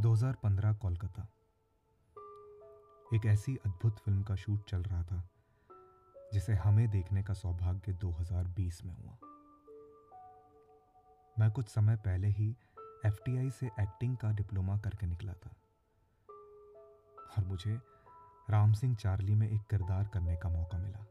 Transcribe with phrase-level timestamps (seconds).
[0.00, 1.28] 2015 कोलकाता।
[3.14, 5.28] एक ऐसी अद्भुत फ़िल्म का शूट चल रहा था,
[6.32, 9.18] जिसे हमें देखने का सौभाग्य 2020 में हुआ।
[11.38, 12.56] मैं कुछ समय पहले ही
[13.06, 15.50] एफटीआई से एक्टिंग का डिप्लोमा करके निकला था।
[17.38, 17.80] और मुझे
[18.50, 21.06] राम सिंह चार्ली में एक किरदार करने का मौका मिला।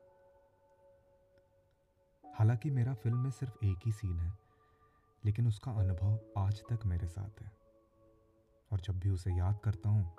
[2.36, 4.34] हालाँकि मेरा फ़िल्म में सिर्फ़ एक ही सीन है,
[5.26, 7.55] लेकिन उसका अनुभव आज तक मेरे साथ है।
[8.76, 10.16] और जब भी उसे याद करता हूँ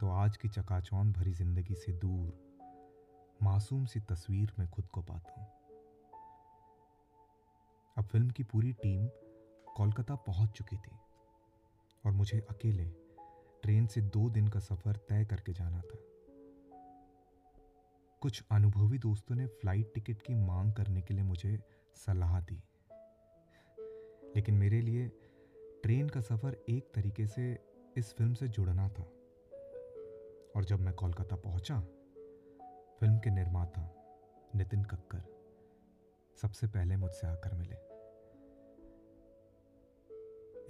[0.00, 2.32] तो आज की चकाचौंध भरी ज़िंदगी से दूर,
[3.40, 5.46] मासूम सी तस्वीर में खुद को पाता हूँ।
[7.96, 9.06] अब फ़िल्म की पूरी टीम
[9.76, 10.96] कोलकाता पहुँच चुकी थी
[12.04, 12.84] और मुझे अकेले
[13.62, 16.02] ट्रेन से दो दिन का सफ़र तय करके जाना था।
[18.22, 21.58] कुछ अनुभवी दोस्तों ने फ़्लाइट टिकट की मांग करने के लिए मुझे
[21.96, 22.62] सलाह दी,
[24.36, 25.10] लेकिन मेरे लिए
[25.84, 27.64] ट्रेन का सफ़र एक तरीके से
[27.96, 29.02] इस फ़िल्म से जुड़ना था।
[30.56, 31.80] और जब मैं कोलकाता पहुँचा,
[33.00, 33.94] फ़िल्म के निर्माता
[34.54, 35.24] नितिन कक्कर
[36.42, 37.74] सबसे पहले मुझसे आकर मिले।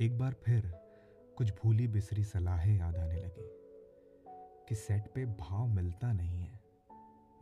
[0.06, 0.66] एक बार फिर
[1.36, 3.50] कुछ भूली बिसरी सलाहें याद आने लगी
[4.68, 6.60] कि सेट पे भाव मिलता नहीं है,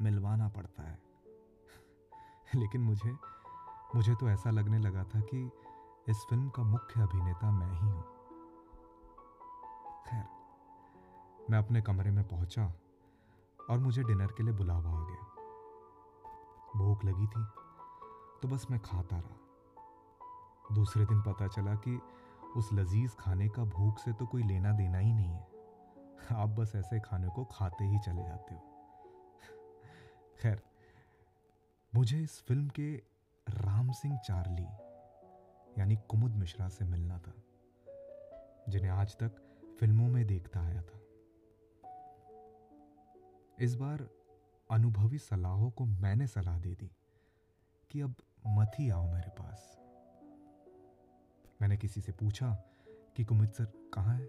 [0.00, 0.98] मिलवाना पड़ता है।
[2.56, 3.12] लेकिन मुझे
[3.94, 5.50] मुझे तो ऐसा लगने लगा था कि
[6.08, 8.02] इस फ़िल्म का मुख्य अभिनेता मैं ही हूँ।
[10.06, 10.24] खैर,
[11.50, 12.64] मैं अपने कमरे में पहुँचा
[13.70, 15.26] और मुझे डिनर के लिए बुलावा आ गया।
[16.76, 17.44] भूख लगी थी
[18.42, 22.00] तो बस मैं खाता रहा। दूसरे दिन पता चला कि
[22.56, 25.46] उस लजीज खाने का भूख से तो कोई लेना देना ही नहीं है।
[26.32, 28.60] आप बस ऐसे खाने को खाते ही चले जाते हो।
[30.42, 30.62] खैर,
[31.92, 32.94] मुझे इस फ़िल्म के
[33.46, 34.64] राम सिंह चार्ली
[35.78, 37.34] यानी कुमुद मिश्रा से मिलना था,
[38.68, 39.30] जिन्हें आज तक
[39.80, 40.98] फ़िल्मों में देखता आया था।
[43.60, 44.08] इस बार
[44.70, 46.90] अनुभवी सलाहों को मैंने सलाह दे दी
[47.90, 48.14] कि अब
[48.46, 49.78] मत ही आओ मेरे पास।
[51.62, 52.54] मैंने किसी से पूछा
[53.16, 54.24] कि कुमुद सर कहाँ है?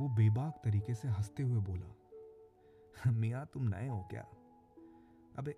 [0.00, 1.96] वो बेबाक तरीके से हँसते हुए बोला,
[3.10, 4.22] मियाँ, तुम नए हो क्या?
[5.38, 5.52] अबे,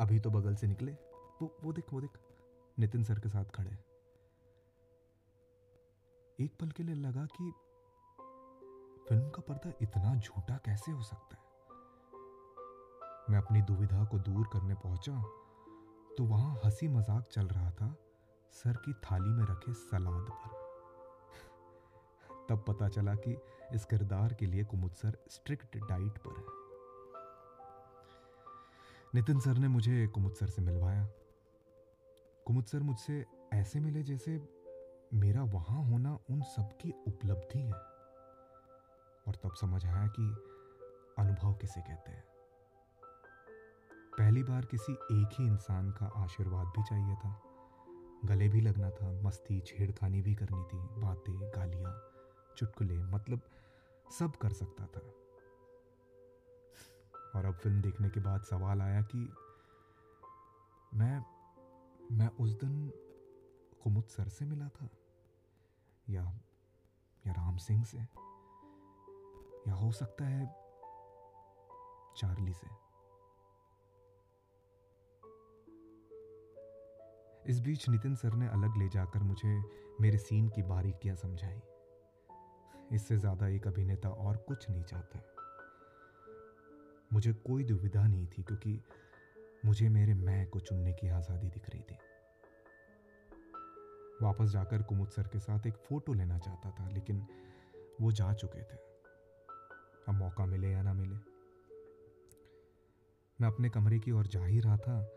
[0.00, 0.92] अभी तो बगल से निकले।
[1.42, 2.10] वो वो देख वो देख।
[2.82, 3.70] नितिन सर के साथ खड़े।
[6.38, 7.50] एक पल के लिए लगा कि
[9.08, 11.42] फ़िल्म का पर्दा इतना झूठा कैसे हो सकता है?
[13.30, 15.22] मैं अपनी दुविधा को दूर करने पहुँचा
[16.18, 17.94] तो वहाँ हँसी मज़ाक चल रहा था,
[18.52, 20.50] सर की थाली में रखे सलाद पर।
[22.48, 23.38] तब पता चला कि
[23.74, 26.44] इस किरदार के लिए कुमुद सर स्ट्रिक्ट डाइट पर है।
[29.14, 31.08] नितिन सर ने मुझे कुमुद सर से मिलवाया।
[32.46, 34.48] कुमुद सर मुझसे ऐसे मिले जैसे
[35.14, 37.72] मेरा वहाँ होना उन सबकी उपलब्धि है।
[39.28, 40.22] और तब समझ आया कि
[41.18, 42.24] अनुभव किसे कहते हैं।
[44.18, 47.42] पहली बार किसी एक ही इंसान का आशीर्वाद भी चाहिए था।
[48.24, 52.02] गले भी लगना था, मस्ती, छेड़खानी भी करनी थी, बातें, गालियाँ,
[52.56, 53.40] चुटकुले मतलब
[54.18, 55.00] सब कर सकता था।
[57.38, 59.32] और अब फ़िल्म देखने के बाद सवाल आया कि
[60.94, 61.31] मैं
[62.12, 62.90] मैं उस दिन
[63.82, 64.88] कुमुद सर से मिला था,
[66.06, 66.22] या
[67.24, 67.98] या राम सिंह से,
[69.68, 70.46] या हो सकता है
[72.16, 72.66] चार्ली से।
[77.50, 79.60] इस बीच नितिन सर ने अलग ले जाकर मुझे
[80.00, 81.60] मेरे सीन की बारीकियाँ समझाई।
[82.92, 85.22] इससे ज़्यादा एक अभिनेता और कुछ नहीं चाहता।
[87.12, 88.80] मुझे कोई दुविधा नहीं थी, क्योंकि
[89.66, 91.98] मुझे मेरे मैं को चुनने की आज़ादी दिख रही थी।
[94.22, 97.26] वापस जाकर कुमुद सर के साथ एक फ़ोटो लेना चाहता था, लेकिन
[98.00, 98.76] वो जा चुके थे।
[100.08, 101.16] अब मौका मिले या ना मिले।
[103.40, 105.10] मैं अपने कमरे की ओर जा ही रहा था।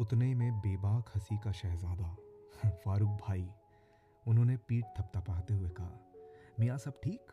[0.00, 2.16] उतने ही में बेबाक हँसी का शहजादा,
[2.70, 3.48] फारूक भाई,
[4.26, 6.12] उन्होंने पीठ थपथपाते हुए कहा,
[6.60, 7.32] मियाँ, सब ठीक?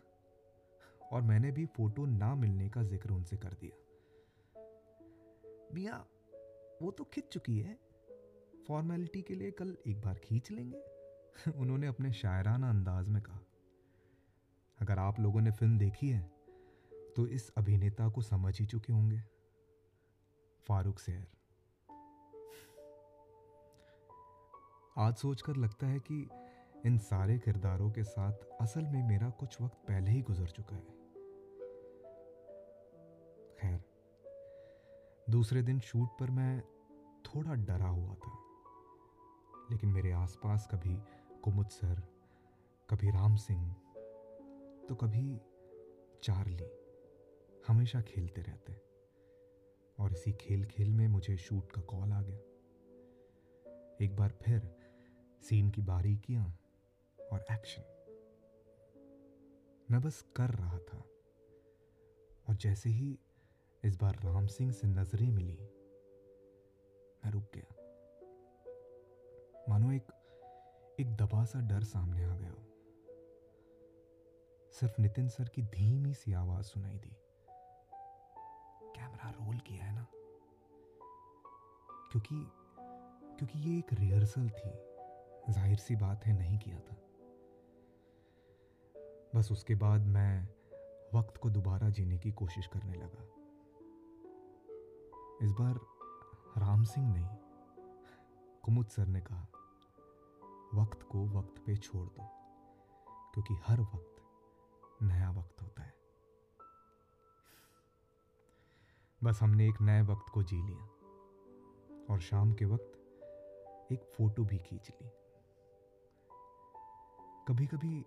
[1.11, 3.77] और मैंने भी फ़ोटो ना मिलने का ज़िक्र उनसे कर दिया।
[5.73, 6.07] मियाँ
[6.81, 7.79] वो तो खिंच चुकी है।
[8.67, 10.83] फॉर्मेलिटी के लिए कल एक बार खींच लेंगे।
[11.55, 13.39] उन्होंने अपने शायराना अंदाज में कहा।
[14.81, 16.21] अगर आप लोगों ने फ़िल्म देखी है
[17.15, 19.21] तो इस अभिनेता को समझ ही चुके होंगे।
[20.67, 21.27] फारूक सेर
[24.97, 26.29] आज सोचकर लगता है कि
[26.85, 30.85] इन सारे किरदारों के साथ असल में मेरा कुछ वक्त पहले ही गुजर चुका है।
[33.57, 33.88] खैर
[35.29, 36.61] दूसरे दिन शूट पर मैं
[37.25, 38.37] थोड़ा डरा हुआ था।
[39.71, 40.99] लेकिन मेरे आसपास कभी
[41.41, 42.01] कुमुद सर,
[42.89, 43.73] कभी राम सिंह
[44.89, 45.41] तो कभी
[46.23, 46.59] चार्ली
[47.67, 48.81] हमेशा खेलते रहते।
[49.99, 52.39] और इसी खेल खेल में मुझे शूट का कॉल आ गया।
[54.01, 54.75] एक बार फिर
[55.41, 56.59] सीन की बारीकियाँ
[57.31, 57.83] और एक्शन।
[59.91, 60.97] मैं बस कर रहा था।
[62.49, 63.19] और जैसे ही
[63.83, 65.57] इस बार राम सिंह से नज़रें मिली।
[67.25, 67.75] मैं रुक गया।
[69.69, 70.07] मानो एक
[70.99, 72.55] एक दबा सा डर सामने आ गया
[74.71, 77.15] सिर्फ़ नितिन सर की धीमी सी आवाज़ सुनाई दी।
[78.95, 80.07] कैमरा रोल किया है ना?
[82.11, 82.47] क्योंकि
[83.37, 84.71] क्योंकि ये एक रिहर्सल थी।
[85.53, 86.95] ज़ाहिर सी बात है, नहीं किया था।
[89.35, 90.47] बस उसके बाद मैं
[91.13, 93.38] वक्त को दोबारा जीने की कोशिश करने लगा।
[95.39, 95.79] इस बार
[96.57, 97.27] राम सिंह नहीं,
[98.63, 99.47] कुमुद सर ने कहा,
[100.73, 102.23] वक्त को वक्त पे छोड़ दो,
[103.33, 104.21] क्योंकि हर वक्त
[105.03, 105.93] नया वक्त होता है।
[109.21, 114.57] बस हमने एक नए वक्त को जी लिया और शाम के वक्त एक फ़ोटो भी
[114.59, 115.09] खींच ली।
[117.47, 118.05] कभी कभी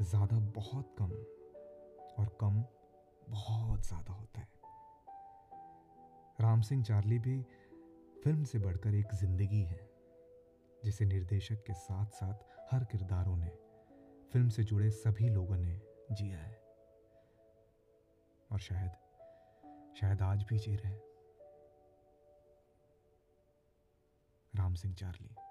[0.00, 1.12] ज़्यादा बहुत कम
[2.18, 2.62] और कम
[3.30, 4.48] बहुत ज़्यादा होता है।
[6.40, 7.42] राम सिंह चार्ली भी
[8.24, 9.90] फ़िल्म से बढ़कर एक ज़िंदगी है,
[10.84, 12.34] जिसे निर्देशक के साथ साथ
[12.72, 13.50] हर किरदारों ने,
[14.32, 15.80] फ़िल्म से जुड़े सभी लोगों ने
[16.12, 16.60] जिया है।
[18.52, 18.90] और शायद
[19.96, 20.94] शायद आज भी जी रहे
[24.54, 25.45] राम सिंह चार्ली।